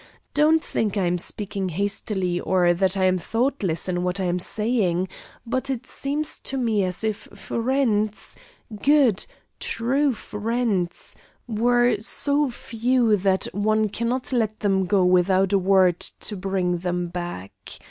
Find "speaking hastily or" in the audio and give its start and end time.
1.19-2.73